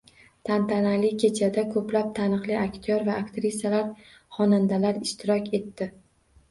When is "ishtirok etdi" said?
5.07-5.95